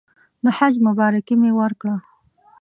د 0.43 0.45
حج 0.57 0.73
مبارکي 0.87 1.35
مې 1.41 1.51
ورکړه. 1.59 1.95